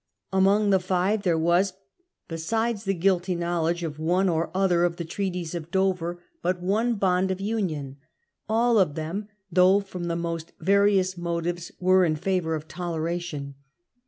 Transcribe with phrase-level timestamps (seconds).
[0.33, 1.73] Among the five there was,
[2.27, 6.95] besides the guilty knowledge of one or other of the Treaties of Dover, but one
[6.95, 7.97] bond of union.
[8.49, 13.53] All of them, though from the most various motives, were in favour of toleration.